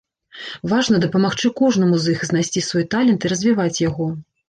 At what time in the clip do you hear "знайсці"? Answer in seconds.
2.33-2.67